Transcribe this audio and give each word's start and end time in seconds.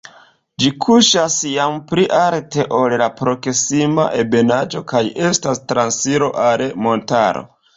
Ĝi 0.61 0.69
kuŝas 0.85 1.35
jam 1.49 1.75
pli 1.91 2.05
alte, 2.21 2.65
ol 2.79 2.95
la 3.03 3.09
proksima 3.19 4.07
ebenaĵo 4.23 4.83
kaj 4.93 5.03
estas 5.29 5.63
transiro 5.73 6.33
al 6.47 6.65
montaro. 6.87 7.47